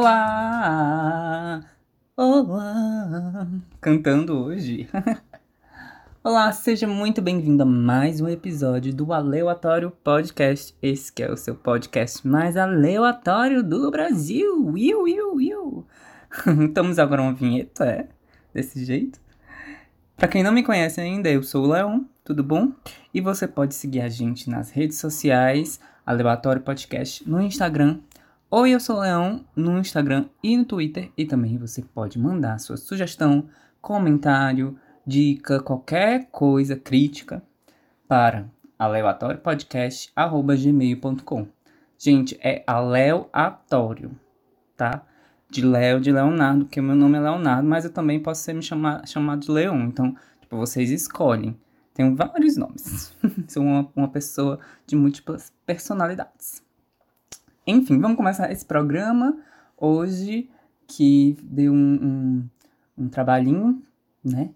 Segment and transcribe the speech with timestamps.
[0.00, 1.60] Olá!
[2.16, 3.48] Olá!
[3.80, 4.88] Cantando hoje.
[6.22, 10.72] Olá, seja muito bem-vindo a mais um episódio do Aleatório Podcast.
[10.80, 14.68] Esse é o seu podcast mais aleatório do Brasil.
[14.68, 15.84] Will.
[16.68, 18.08] Estamos agora uma vinheta, é?
[18.54, 19.18] Desse jeito.
[20.16, 22.70] Para quem não me conhece ainda, eu sou o Leon, tudo bom?
[23.12, 27.98] E você pode seguir a gente nas redes sociais, Aleatório Podcast, no Instagram.
[28.50, 31.12] Oi, eu sou o Leão, no Instagram e no Twitter.
[31.18, 33.46] E também você pode mandar sua sugestão,
[33.78, 34.74] comentário,
[35.06, 37.42] dica, qualquer coisa, crítica
[38.08, 41.46] para aleatóriopodcast.gmail.com
[41.98, 44.18] Gente, é aleatório,
[44.74, 45.04] tá?
[45.50, 48.62] De Léo, de Leonardo, porque meu nome é Leonardo, mas eu também posso ser me
[48.62, 49.88] chamar, chamado de Leon.
[49.88, 51.54] Então, tipo, vocês escolhem.
[51.92, 53.14] Tenho vários nomes.
[53.46, 56.66] Sou uma, uma pessoa de múltiplas personalidades.
[57.68, 59.38] Enfim, vamos começar esse programa
[59.76, 60.50] hoje,
[60.86, 63.82] que deu um, um, um trabalhinho,
[64.24, 64.50] né?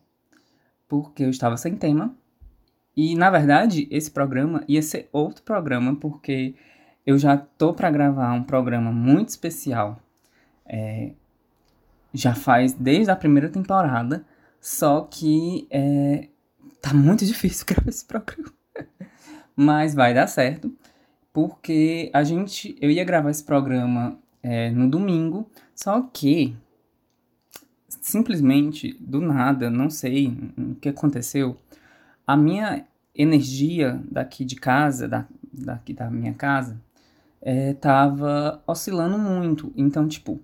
[0.89, 2.15] Porque eu estava sem tema.
[2.97, 6.55] E, na verdade, esse programa ia ser outro programa, porque
[7.07, 10.01] eu já tô para gravar um programa muito especial.
[10.67, 11.13] É,
[12.13, 14.25] já faz desde a primeira temporada,
[14.61, 16.29] só que é,
[16.83, 18.53] Tá muito difícil gravar esse programa.
[19.55, 20.75] Mas vai dar certo.
[21.33, 22.77] Porque a gente.
[22.81, 25.49] Eu ia gravar esse programa é, no domingo.
[25.75, 26.55] Só que.
[27.89, 31.57] Simplesmente, do nada, não sei o que aconteceu.
[32.27, 36.81] A minha energia daqui de casa, da, daqui da minha casa,
[37.41, 39.73] é, tava oscilando muito.
[39.77, 40.41] Então, tipo,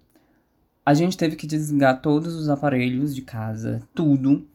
[0.85, 4.47] a gente teve que desligar todos os aparelhos de casa, tudo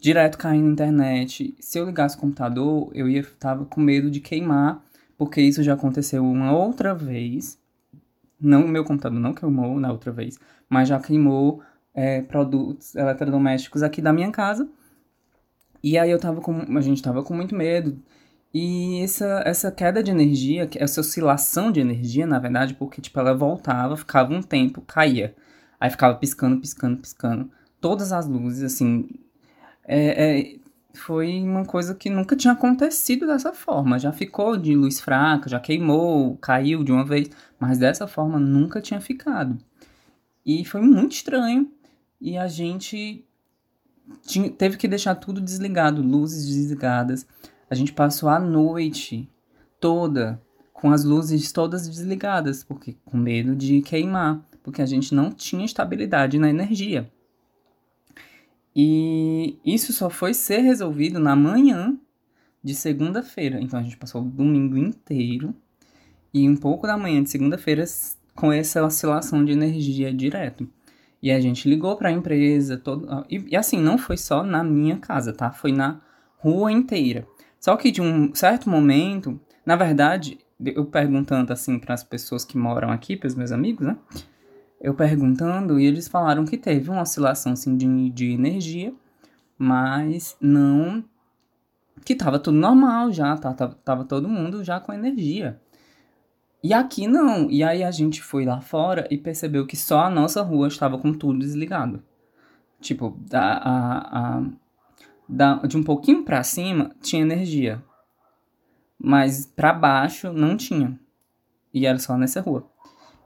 [0.00, 1.54] direto caindo na internet.
[1.58, 4.82] Se eu ligasse o computador, eu ia tava com medo de queimar,
[5.24, 7.58] porque isso já aconteceu uma outra vez.
[8.38, 11.62] Não meu computador não queimou na outra vez, mas já queimou
[11.94, 14.68] é, produtos eletrodomésticos aqui da minha casa.
[15.82, 16.58] E aí eu tava com.
[16.76, 17.98] A gente tava com muito medo.
[18.52, 23.34] E essa, essa queda de energia, essa oscilação de energia, na verdade, porque tipo, ela
[23.34, 25.34] voltava, ficava um tempo, caía.
[25.80, 27.50] Aí ficava piscando, piscando, piscando.
[27.80, 29.08] Todas as luzes, assim,
[29.84, 30.56] é, é,
[30.94, 33.98] foi uma coisa que nunca tinha acontecido dessa forma.
[33.98, 38.80] Já ficou de luz fraca, já queimou, caiu de uma vez, mas dessa forma nunca
[38.80, 39.58] tinha ficado.
[40.44, 41.70] E foi muito estranho.
[42.20, 43.24] E a gente
[44.22, 47.26] tinha, teve que deixar tudo desligado, luzes desligadas.
[47.68, 49.28] A gente passou a noite
[49.80, 50.40] toda
[50.72, 55.64] com as luzes todas desligadas, porque com medo de queimar, porque a gente não tinha
[55.64, 57.10] estabilidade na energia.
[58.74, 61.96] E isso só foi ser resolvido na manhã
[62.62, 63.60] de segunda-feira.
[63.60, 65.54] Então a gente passou o domingo inteiro
[66.32, 67.84] e um pouco da manhã de segunda-feira
[68.34, 70.68] com essa oscilação de energia direto.
[71.22, 74.62] E a gente ligou para a empresa, todo, e, e, assim, não foi só na
[74.62, 75.50] minha casa, tá?
[75.50, 76.00] Foi na
[76.36, 77.26] rua inteira.
[77.58, 82.58] Só que de um certo momento, na verdade, eu perguntando assim para as pessoas que
[82.58, 83.96] moram aqui, para os meus amigos, né?
[84.84, 88.92] Eu perguntando e eles falaram que teve uma oscilação assim, de, de energia,
[89.56, 91.02] mas não.
[92.04, 95.58] que tava tudo normal já, tá, tava, tava todo mundo já com energia.
[96.62, 97.50] E aqui não.
[97.50, 100.98] E aí a gente foi lá fora e percebeu que só a nossa rua estava
[100.98, 102.02] com tudo desligado.
[102.78, 104.42] Tipo, da, a, a,
[105.26, 107.82] da, de um pouquinho para cima tinha energia.
[108.98, 110.98] Mas para baixo não tinha.
[111.72, 112.68] E era só nessa rua.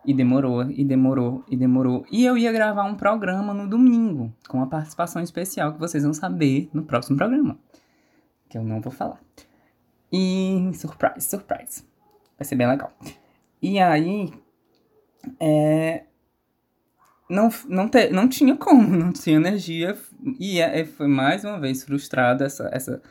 [0.09, 2.07] E demorou, e demorou, e demorou.
[2.11, 6.15] E eu ia gravar um programa no domingo, com uma participação especial que vocês vão
[6.15, 7.59] saber no próximo programa.
[8.49, 9.21] Que eu não vou falar.
[10.11, 11.85] E surprise, surprise.
[12.39, 12.91] Vai ser bem legal.
[13.61, 14.33] E aí,
[15.39, 16.05] é,
[17.29, 19.95] não, não, te, não tinha como, não tinha energia.
[20.41, 23.03] E é, é, foi mais uma vez frustrada essa, essa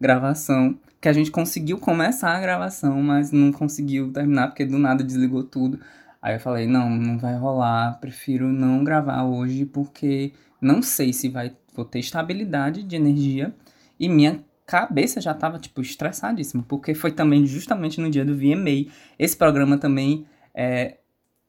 [0.00, 0.80] gravação.
[1.02, 5.44] Que a gente conseguiu começar a gravação, mas não conseguiu terminar, porque do nada desligou
[5.44, 5.78] tudo.
[6.20, 11.28] Aí eu falei, não, não vai rolar, prefiro não gravar hoje porque não sei se
[11.28, 13.54] vai vou ter estabilidade de energia
[14.00, 18.90] e minha cabeça já tava tipo estressadíssima, porque foi também justamente no dia do VMA.
[19.18, 20.96] Esse programa também é,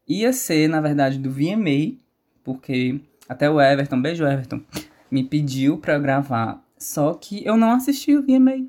[0.08, 1.98] ia ser, na verdade, do VMA,
[2.44, 4.62] porque até o Everton, beijo Everton,
[5.10, 8.68] me pediu para gravar, só que eu não assisti o VMA.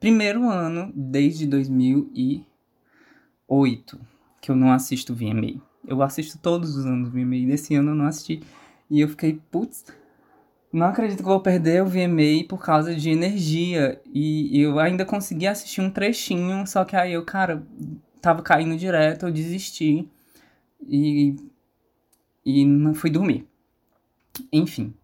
[0.00, 4.00] Primeiro ano desde 2008
[4.40, 5.60] que eu não assisto VMA.
[5.86, 7.46] Eu assisto todos os anos VMA.
[7.46, 8.42] Desse ano eu não assisti.
[8.90, 9.84] E eu fiquei, putz,
[10.72, 14.00] não acredito que vou perder o VMA por causa de energia.
[14.12, 17.66] E eu ainda consegui assistir um trechinho, só que aí eu, cara,
[18.20, 20.08] tava caindo direto, eu desisti.
[20.86, 21.36] E
[22.48, 23.46] e não fui dormir.
[24.50, 24.94] Enfim.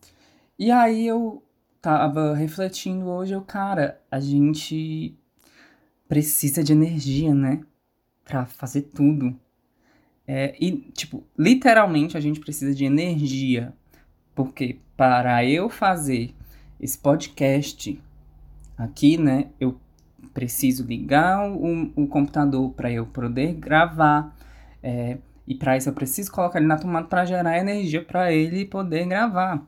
[0.58, 1.42] E aí eu
[1.82, 5.14] tava refletindo hoje, eu, cara, a gente
[6.08, 7.60] precisa de energia, né?
[8.24, 9.38] Pra fazer tudo.
[10.26, 13.72] É, e, tipo, literalmente a gente precisa de energia.
[14.34, 16.34] Porque para eu fazer
[16.80, 18.00] esse podcast
[18.76, 19.78] aqui, né, eu
[20.32, 24.34] preciso ligar o, o computador para eu poder gravar.
[24.82, 28.64] É, e para isso eu preciso colocar ele na tomada para gerar energia para ele
[28.64, 29.62] poder gravar.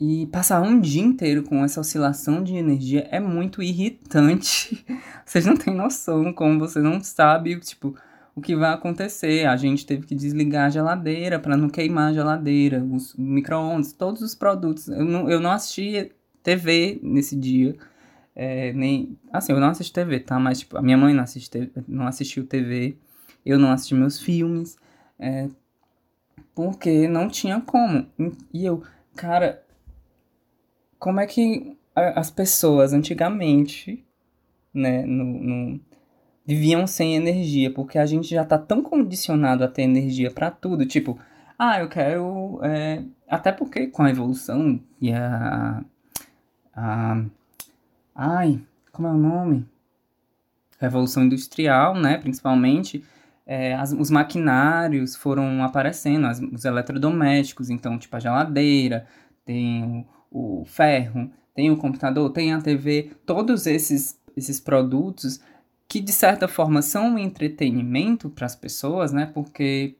[0.00, 4.84] E passar um dia inteiro com essa oscilação de energia é muito irritante.
[5.24, 7.96] Vocês não têm noção como você não sabe, tipo,
[8.34, 9.46] o que vai acontecer.
[9.46, 14.20] A gente teve que desligar a geladeira para não queimar a geladeira, os micro-ondas, todos
[14.20, 14.88] os produtos.
[14.88, 16.12] Eu não, eu não assisti
[16.42, 17.76] TV nesse dia.
[18.34, 19.16] É, nem.
[19.32, 20.38] Assim, eu não assisti TV, tá?
[20.40, 22.96] Mas, tipo, a minha mãe não, assiste, não assistiu TV.
[23.46, 24.76] Eu não assisti meus filmes.
[25.18, 25.48] É,
[26.54, 28.06] porque não tinha como.
[28.52, 28.82] E eu,
[29.14, 29.63] cara,
[31.04, 34.02] como é que as pessoas antigamente,
[34.72, 35.80] né, no, no,
[36.46, 37.70] viviam sem energia?
[37.70, 40.86] Porque a gente já tá tão condicionado a ter energia para tudo.
[40.86, 41.18] Tipo,
[41.58, 42.58] ah, eu quero.
[42.62, 45.84] É, até porque com a evolução e a,
[46.74, 47.22] a.
[48.14, 49.66] Ai, como é o nome?
[50.80, 53.04] Revolução Industrial, né, principalmente
[53.46, 59.06] é, as, os maquinários foram aparecendo, as, os eletrodomésticos, então, tipo a geladeira,
[59.44, 65.40] tem o, ferro, tem o computador, tem a TV, todos esses, esses produtos
[65.88, 69.30] que de certa forma são um entretenimento para as pessoas, né?
[69.32, 69.94] Porque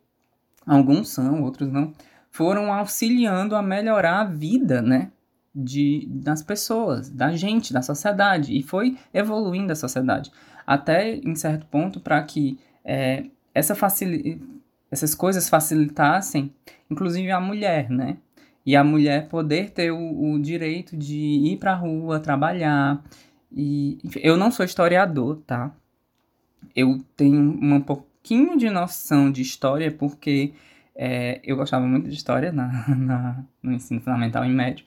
[0.67, 1.93] alguns são, outros não,
[2.31, 5.13] foram auxiliando a melhorar a vida, né?
[5.55, 10.33] De, das pessoas, da gente, da sociedade, e foi evoluindo a sociedade,
[10.67, 14.41] até em certo ponto para que é, essa facil...
[14.91, 16.53] essas coisas facilitassem,
[16.91, 18.17] inclusive a mulher, né?
[18.65, 23.03] E a mulher poder ter o, o direito de ir para a rua, trabalhar.
[23.53, 25.75] E enfim, eu não sou historiador, tá?
[26.75, 30.55] Eu tenho um pouquinho de noção de história porque
[30.95, 34.87] é, eu gostava muito de história na, na, no ensino fundamental e médio.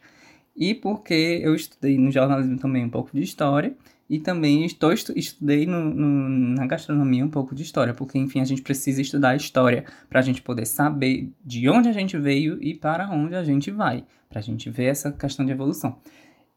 [0.55, 3.75] E porque eu estudei no jornalismo também um pouco de história.
[4.09, 8.45] E também estou, estudei no, no, na gastronomia um pouco de história, porque, enfim, a
[8.45, 12.57] gente precisa estudar a história para a gente poder saber de onde a gente veio
[12.63, 15.97] e para onde a gente vai, para a gente ver essa questão de evolução.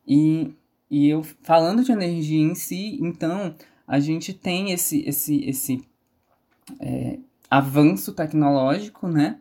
[0.06, 0.54] E,
[0.88, 3.54] e eu, falando de energia em si, então,
[3.86, 5.84] a gente tem esse, esse, esse
[6.78, 7.18] é,
[7.50, 9.40] avanço tecnológico, né?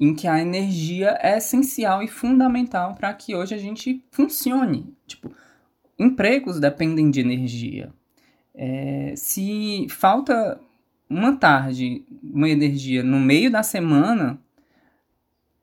[0.00, 4.96] Em que a energia é essencial e fundamental para que hoje a gente funcione.
[5.06, 5.30] Tipo,
[6.02, 7.92] empregos dependem de energia.
[8.54, 10.60] É, se falta
[11.08, 14.38] uma tarde, uma energia no meio da semana,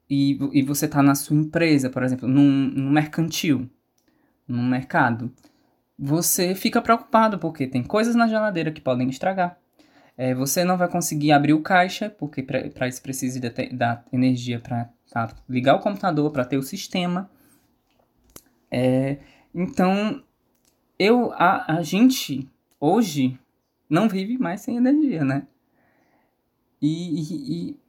[0.10, 3.70] e, e você está na sua empresa, por exemplo, num, num mercantil,
[4.48, 5.32] num mercado,
[5.98, 9.58] você fica preocupado porque tem coisas na geladeira que podem estragar.
[10.18, 13.40] É, você não vai conseguir abrir o caixa, porque para isso precisa
[13.72, 17.30] da energia para tá, ligar o computador, para ter o sistema.
[18.72, 19.18] É,
[19.54, 20.22] então,
[21.00, 22.48] eu, a, a gente
[22.80, 23.40] hoje
[23.90, 25.48] não vive mais sem energia, né?
[26.82, 27.80] E, e, e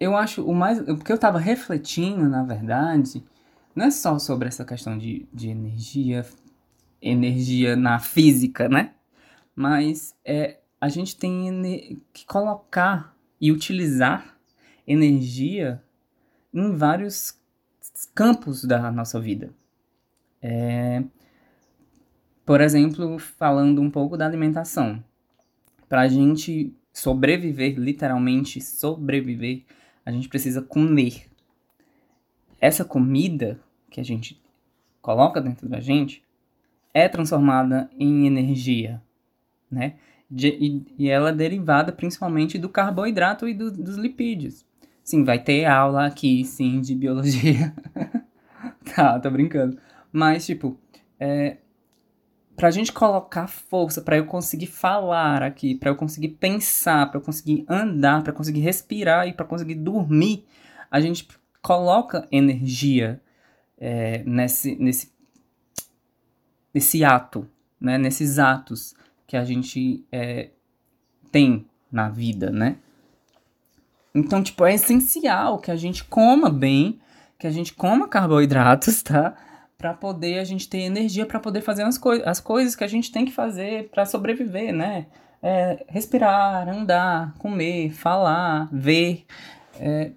[0.00, 0.80] eu acho o mais.
[0.80, 3.22] Porque eu tava refletindo, na verdade,
[3.74, 6.26] não é só sobre essa questão de, de energia,
[7.00, 8.94] energia na física, né?
[9.54, 14.36] Mas é, a gente tem que colocar e utilizar
[14.86, 15.82] energia
[16.52, 17.38] em vários
[18.14, 19.50] campos da nossa vida.
[20.40, 21.02] É,
[22.48, 25.04] por exemplo, falando um pouco da alimentação.
[25.86, 29.64] Para a gente sobreviver, literalmente sobreviver,
[30.02, 31.26] a gente precisa comer.
[32.58, 34.40] Essa comida que a gente
[35.02, 36.24] coloca dentro da gente
[36.94, 39.02] é transformada em energia,
[39.70, 39.96] né?
[40.30, 44.64] De, e, e, ela é derivada principalmente do carboidrato e do, dos lipídios.
[45.04, 47.74] Sim, vai ter aula aqui, sim, de biologia.
[48.96, 49.78] tá, tô brincando.
[50.10, 50.78] Mas, tipo,
[51.20, 51.58] é,
[52.58, 57.22] pra gente colocar força, para eu conseguir falar aqui, para eu conseguir pensar, para eu
[57.22, 60.44] conseguir andar, para conseguir respirar e para conseguir dormir,
[60.90, 61.28] a gente
[61.62, 63.22] coloca energia
[63.78, 65.12] é, nesse, nesse,
[66.74, 67.48] nesse ato,
[67.80, 67.96] né?
[67.96, 68.92] nesses atos
[69.24, 70.50] que a gente é,
[71.30, 72.78] tem na vida, né?
[74.12, 76.98] Então, tipo, é essencial que a gente coma bem,
[77.38, 79.36] que a gente coma carboidratos, tá?
[79.78, 82.88] Para poder a gente ter energia para poder fazer as, coi as coisas que a
[82.88, 85.06] gente tem que fazer para sobreviver, né?
[85.40, 89.24] É, respirar, andar, comer, falar, ver.
[89.78, 90.10] É,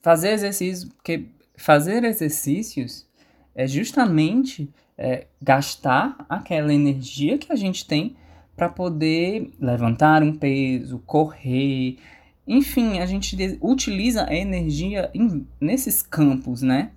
[0.00, 3.06] fazer exercícios, porque fazer exercícios
[3.54, 8.16] é justamente é, gastar aquela energia que a gente tem
[8.56, 11.98] para poder levantar um peso, correr,
[12.44, 16.90] enfim, a gente utiliza a energia em, nesses campos, né?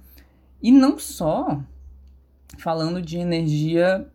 [0.62, 1.62] E não só
[2.58, 4.08] falando de energia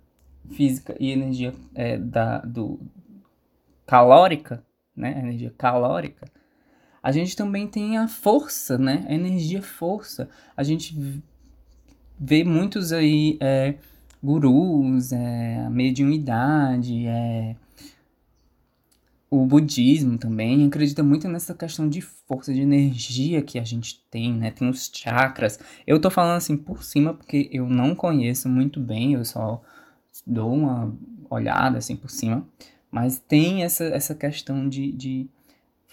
[0.50, 2.80] física e energia é, da, do,
[3.86, 4.62] calórica,
[4.94, 5.14] né?
[5.16, 6.28] A energia calórica.
[7.02, 9.04] A gente também tem a força, né?
[9.08, 10.28] A energia força.
[10.56, 10.96] A gente
[12.18, 13.74] vê muitos aí é,
[14.22, 17.56] gurus, é, mediunidade, é,
[19.30, 24.34] o budismo também acredita muito nessa questão de força, de energia que a gente tem,
[24.34, 24.50] né?
[24.50, 25.60] Tem os chakras.
[25.86, 29.62] Eu tô falando assim por cima porque eu não conheço muito bem, eu só
[30.26, 30.92] dou uma
[31.30, 32.44] olhada assim por cima.
[32.90, 35.30] Mas tem essa, essa questão de, de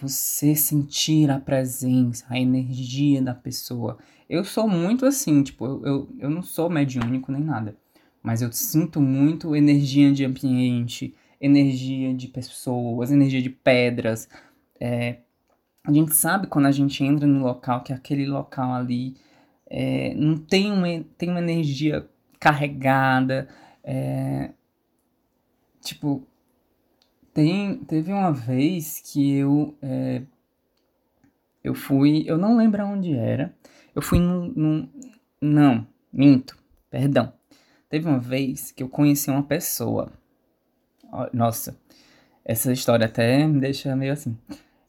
[0.00, 3.98] você sentir a presença, a energia da pessoa.
[4.28, 7.76] Eu sou muito assim, tipo, eu, eu, eu não sou mediúnico nem nada.
[8.20, 14.28] Mas eu sinto muito energia de ambiente, energia de pessoas, energia de pedras.
[14.80, 15.18] É,
[15.84, 19.16] a gente sabe quando a gente entra no local que aquele local ali
[19.66, 23.48] é, não tem uma, tem uma energia carregada.
[23.82, 24.50] É,
[25.80, 26.26] tipo,
[27.32, 30.22] tem, teve uma vez que eu é,
[31.62, 33.54] eu fui, eu não lembro onde era.
[33.94, 34.88] Eu fui num, num
[35.40, 36.56] não, minto,
[36.90, 37.32] perdão.
[37.88, 40.12] Teve uma vez que eu conheci uma pessoa
[41.32, 41.78] nossa,
[42.44, 44.36] essa história até me deixa meio assim.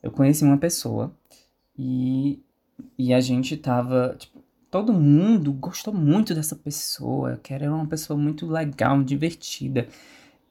[0.01, 1.13] Eu conheci uma pessoa
[1.77, 2.41] e,
[2.97, 8.17] e a gente tava, tipo, todo mundo gostou muito dessa pessoa, que era uma pessoa
[8.17, 9.87] muito legal, divertida.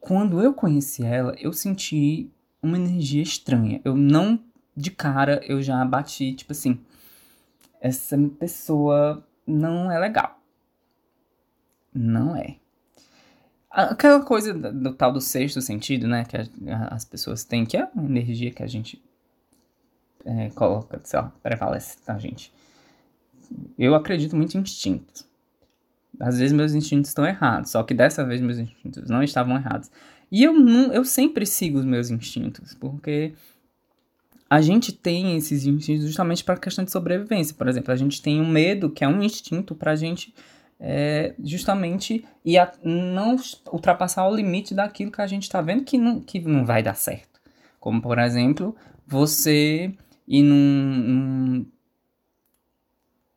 [0.01, 2.31] Quando eu conheci ela, eu senti
[2.63, 3.81] uma energia estranha.
[3.85, 4.39] Eu não,
[4.77, 6.81] de cara, eu já bati, tipo assim,
[7.81, 10.41] essa pessoa não é legal.
[11.95, 12.57] Não é.
[13.71, 16.25] Aquela coisa do, tal do sexto sentido, né?
[16.25, 19.03] Que a, as pessoas têm, que é a energia que a gente
[20.25, 22.53] é, coloca, sei lá, prevalece na gente.
[23.79, 25.27] Eu acredito muito em instintos.
[26.21, 29.91] Às vezes meus instintos estão errados, só que dessa vez meus instintos não estavam errados.
[30.31, 33.35] E eu, não, eu sempre sigo os meus instintos, porque
[34.51, 37.55] a gente tem esses instintos justamente para questão de sobrevivência.
[37.55, 40.35] Por exemplo, a gente tem um medo, que é um instinto para a gente
[40.81, 43.37] é, justamente e a, não
[43.73, 46.95] ultrapassar o limite daquilo que a gente está vendo que não, que não vai dar
[46.95, 47.41] certo.
[47.81, 49.93] Como, por exemplo, você
[50.27, 51.67] ir num, num,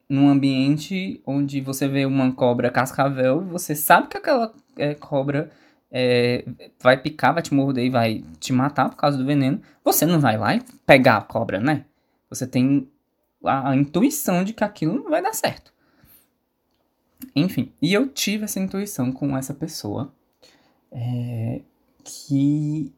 [0.10, 5.50] num ambiente onde você vê uma cobra cascavel, você sabe que aquela é, cobra
[5.92, 6.46] é,
[6.80, 10.20] vai picar, vai te morder e vai te matar por causa do veneno, você não
[10.20, 11.86] vai lá e pegar a cobra, né?
[12.30, 12.90] Você tem
[13.44, 15.71] a, a intuição de que aquilo não vai dar certo.
[17.36, 20.14] Enfim, e eu tive essa intuição com essa pessoa
[20.92, 21.62] é,
[22.04, 22.94] que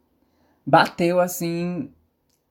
[0.65, 1.89] bateu assim,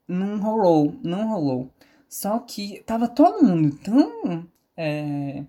[0.07, 1.71] não rolou, não rolou.
[2.09, 4.47] Só que tava todo mundo tão.
[4.77, 5.45] É,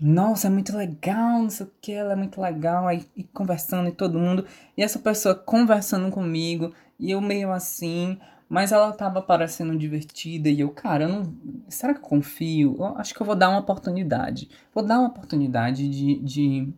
[0.00, 3.88] nossa, é muito legal, não sei o que, ela é muito legal, aí e conversando
[3.88, 8.18] e todo mundo, e essa pessoa conversando comigo, e eu meio assim,
[8.48, 11.34] mas ela tava parecendo divertida e eu, cara, eu não.
[11.68, 12.76] Será que eu confio?
[12.78, 14.48] Eu acho que eu vou dar uma oportunidade.
[14.74, 16.72] Vou dar uma oportunidade de, de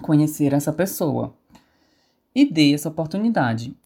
[0.00, 1.34] conhecer essa pessoa.
[2.34, 3.76] E dei essa oportunidade.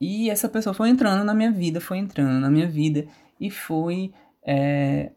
[0.00, 3.06] E essa pessoa foi entrando na minha vida, foi entrando na minha vida
[3.38, 5.12] e foi é,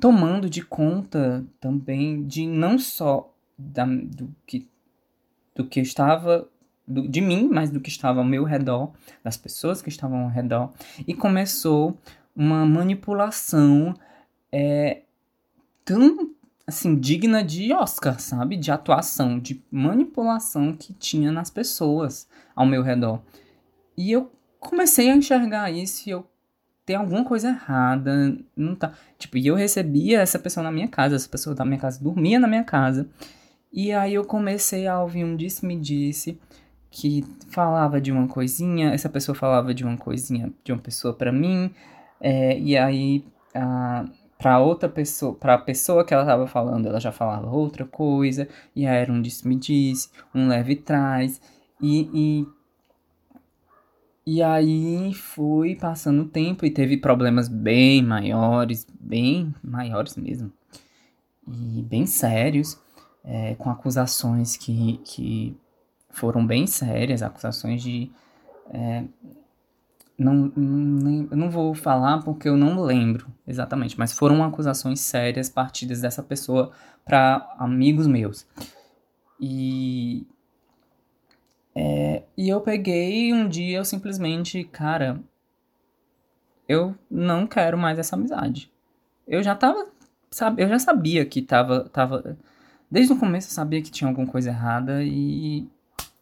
[0.00, 4.68] tomando de conta também de não só da, do, que,
[5.54, 6.48] do que eu estava
[6.86, 10.28] do, de mim, mas do que estava ao meu redor, das pessoas que estavam ao
[10.28, 10.72] redor,
[11.06, 11.98] e começou
[12.34, 13.94] uma manipulação
[14.50, 15.02] é,
[15.84, 16.30] tão
[16.66, 18.56] assim digna de Oscar, sabe?
[18.56, 22.26] De atuação, de manipulação que tinha nas pessoas
[22.56, 23.20] ao meu redor.
[23.96, 26.26] E eu comecei a enxergar isso e eu
[26.86, 28.92] tem alguma coisa errada, não tá.
[29.18, 32.38] Tipo, e eu recebia essa pessoa na minha casa, essa pessoa da minha casa dormia
[32.38, 33.08] na minha casa.
[33.72, 36.32] E aí eu comecei a ouvir um disse-me-disse.
[36.32, 36.38] -disse,
[36.94, 41.32] que falava de uma coisinha, essa pessoa falava de uma coisinha de uma pessoa para
[41.32, 41.74] mim,
[42.20, 43.24] é, e aí
[44.38, 48.48] para outra pessoa, para a pessoa que ela estava falando, ela já falava outra coisa,
[48.76, 51.40] e aí era um disse-me-disse, um leve trás,
[51.82, 52.46] e, e,
[54.24, 60.52] e aí foi passando o tempo e teve problemas bem maiores, bem maiores mesmo,
[61.48, 62.80] e bem sérios,
[63.24, 65.56] é, com acusações que, que
[66.14, 68.10] foram bem sérias, acusações de
[68.70, 69.04] é,
[70.16, 76.00] não, não, não vou falar porque eu não lembro exatamente, mas foram acusações sérias partidas
[76.00, 76.70] dessa pessoa
[77.04, 78.46] para amigos meus.
[79.40, 80.26] E
[81.74, 85.20] é, e eu peguei um dia eu simplesmente, cara,
[86.68, 88.70] eu não quero mais essa amizade.
[89.26, 89.88] Eu já tava,
[90.30, 92.36] sabe, eu já sabia que tava, tava
[92.90, 95.66] desde o começo eu sabia que tinha alguma coisa errada e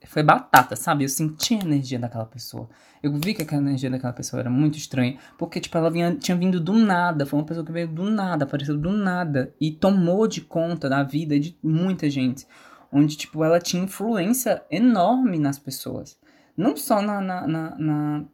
[0.06, 1.04] foi batata, sabe?
[1.04, 2.68] Eu senti a energia daquela pessoa.
[3.02, 6.36] Eu vi que aquela energia daquela pessoa era muito estranha, porque, tipo, ela vinha, tinha
[6.36, 10.26] vindo do nada, foi uma pessoa que veio do nada, apareceu do nada, e tomou
[10.26, 12.46] de conta da vida de muita gente,
[12.92, 16.18] onde, tipo, ela tinha influência enorme nas pessoas.
[16.56, 18.24] Não só na, na, na, na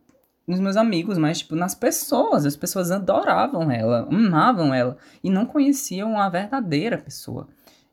[0.49, 2.47] nos meus amigos, mas, tipo, nas pessoas.
[2.47, 7.49] As pessoas adoravam ela, amavam ela, e não conheciam a verdadeira pessoa.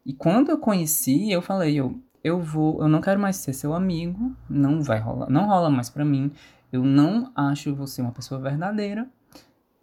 [0.05, 3.71] E quando eu conheci, eu falei, eu, eu vou, eu não quero mais ser seu
[3.71, 6.31] amigo, não vai rolar, não rola mais para mim.
[6.73, 9.07] Eu não acho você uma pessoa verdadeira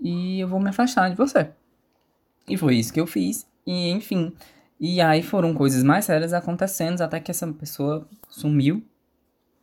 [0.00, 1.52] e eu vou me afastar de você.
[2.48, 3.46] E foi isso que eu fiz.
[3.64, 4.32] E enfim,
[4.80, 8.82] e aí foram coisas mais sérias acontecendo até que essa pessoa sumiu,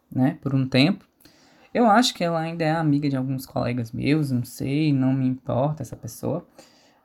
[0.09, 1.03] né, por um tempo.
[1.74, 5.27] Eu acho que ela ainda é amiga de alguns colegas meus, não sei, não me
[5.27, 6.48] importa essa pessoa.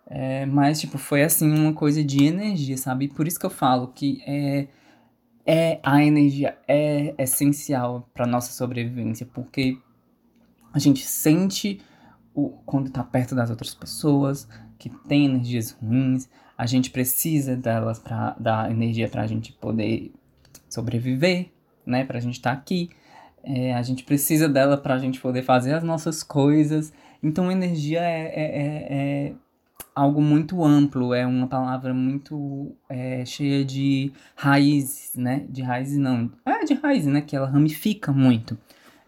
[0.07, 3.09] É, mas, tipo, foi assim uma coisa de energia, sabe?
[3.09, 4.69] Por isso que eu falo que é
[5.46, 9.78] é a energia é essencial para nossa sobrevivência, porque
[10.72, 11.80] a gente sente
[12.34, 14.48] o, quando está perto das outras pessoas
[14.78, 20.12] que tem energias ruins, a gente precisa delas para dar energia para a gente poder
[20.68, 21.50] sobreviver,
[21.86, 22.04] né?
[22.04, 22.90] Para a gente estar tá aqui.
[23.42, 26.92] É, a gente precisa dela para a gente poder fazer as nossas coisas.
[27.22, 29.32] Então, energia é, é, é, é
[29.94, 35.46] algo muito amplo, é uma palavra muito é, cheia de raízes, né?
[35.48, 37.20] De raízes não, é de raízes, né?
[37.20, 38.59] Que ela ramifica muito,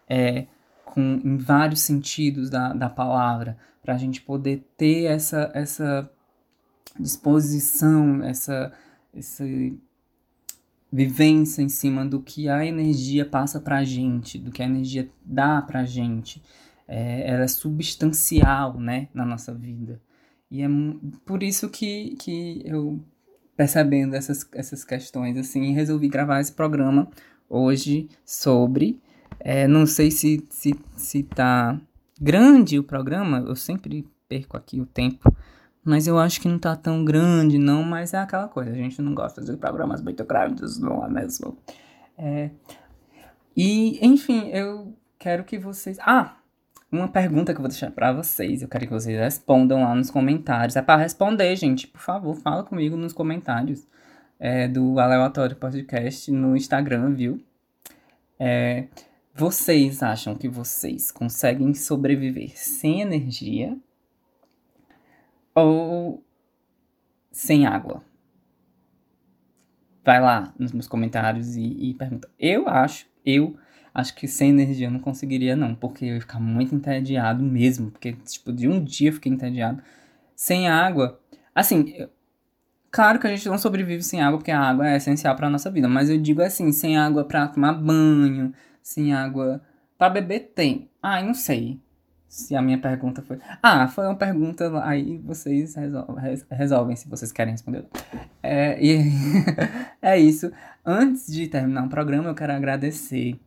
[0.09, 0.47] é,
[0.85, 6.09] com, em vários sentidos da, da palavra, para a gente poder ter essa, essa
[6.99, 8.71] disposição, essa,
[9.13, 9.43] essa
[10.91, 15.09] vivência em cima do que a energia passa para a gente, do que a energia
[15.23, 16.41] dá para a gente.
[16.87, 20.01] É, ela é substancial, né, na nossa vida.
[20.49, 20.67] E é
[21.25, 22.99] por isso que, que eu,
[23.55, 27.09] percebendo essas, essas questões, assim, resolvi gravar esse programa
[27.49, 29.01] hoje sobre.
[29.39, 31.79] É, não sei se, se, se tá
[32.19, 35.33] grande o programa, eu sempre perco aqui o tempo,
[35.83, 39.01] mas eu acho que não tá tão grande, não, mas é aquela coisa, a gente
[39.01, 41.57] não gosta de programas muito grandes, não é mesmo?
[42.17, 42.49] É,
[43.55, 45.97] e, enfim, eu quero que vocês.
[46.01, 46.37] Ah!
[46.91, 48.61] Uma pergunta que eu vou deixar para vocês.
[48.61, 50.75] Eu quero que vocês respondam lá nos comentários.
[50.75, 51.87] É para responder, gente.
[51.87, 53.85] Por favor, fala comigo nos comentários
[54.39, 57.43] é, do Aleatório Podcast no Instagram, viu?
[58.39, 58.87] É,
[59.33, 63.77] vocês acham que vocês conseguem sobreviver sem energia
[65.53, 66.23] ou
[67.31, 68.01] sem água?
[70.03, 72.29] Vai lá nos meus comentários e, e pergunta.
[72.39, 73.57] Eu acho, eu
[73.97, 77.89] acho que sem energia eu não conseguiria, não, porque eu ia ficar muito entediado mesmo,
[77.89, 79.81] porque, tipo, de um dia eu fiquei entediado.
[80.35, 81.19] Sem água,
[81.53, 82.07] assim,
[82.91, 85.71] claro que a gente não sobrevive sem água, porque a água é essencial para nossa
[85.71, 89.61] vida, mas eu digo assim, sem água para tomar banho, sem água
[89.97, 90.91] para beber tem.
[91.01, 91.81] Ah, não sei
[92.27, 93.39] se a minha pergunta foi.
[93.63, 97.83] Ah, foi uma pergunta, aí vocês resolvem, resolvem se vocês querem responder.
[98.43, 98.99] É, e
[99.99, 100.51] é isso.
[100.85, 103.39] Antes de terminar o programa, eu quero agradecer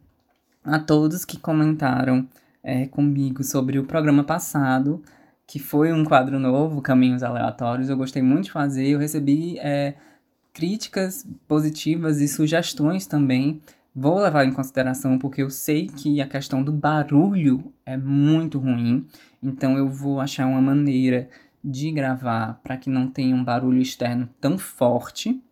[0.64, 2.28] a todos que comentaram
[2.62, 5.02] é, comigo sobre o programa passado,
[5.46, 7.88] que foi um quadro novo, Caminhos Aleatórios.
[7.88, 9.94] Eu gostei muito de fazer, eu recebi é,
[10.52, 13.60] críticas positivas e sugestões também.
[13.94, 19.06] Vou levar em consideração porque eu sei que a questão do barulho é muito ruim,
[19.42, 21.28] então eu vou achar uma maneira
[21.62, 25.42] de gravar para que não tenha um barulho externo tão forte.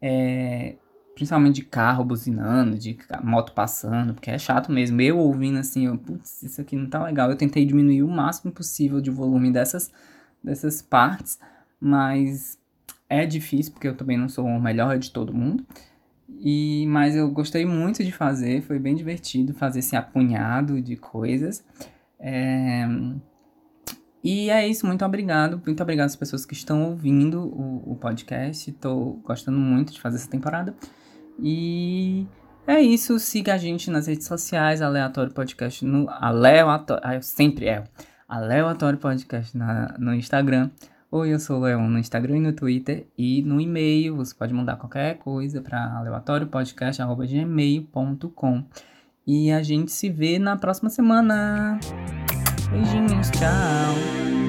[0.00, 0.74] É,
[1.14, 5.00] principalmente de carro buzinando, de moto passando, porque é chato mesmo.
[5.00, 7.30] Eu ouvindo assim, eu, putz, isso aqui não tá legal.
[7.30, 9.92] Eu tentei diminuir o máximo possível de volume dessas,
[10.42, 11.38] dessas partes,
[11.80, 12.58] mas
[13.08, 15.64] é difícil, porque eu também não sou o melhor de todo mundo.
[16.40, 21.64] E, mas eu gostei muito de fazer, foi bem divertido fazer esse apunhado de coisas.
[22.18, 22.86] É...
[24.22, 25.60] E é isso, muito obrigado.
[25.64, 28.70] Muito obrigado às pessoas que estão ouvindo o, o podcast.
[28.70, 30.74] Estou gostando muito de fazer essa temporada.
[31.38, 32.26] E
[32.66, 33.18] é isso.
[33.18, 37.02] Siga a gente nas redes sociais, Aleatório Podcast no Aleatório.
[37.04, 37.84] Ah, eu sempre erro.
[38.28, 40.70] Aleatório Podcast na, no Instagram.
[41.10, 43.06] Oi, eu sou o Leon no Instagram e no Twitter.
[43.16, 48.64] E no e-mail, você pode mandar qualquer coisa para aleatóriopodcast.gmail.com.
[49.26, 51.78] E a gente se vê na próxima semana.
[52.70, 54.43] Beijinhos, tchau.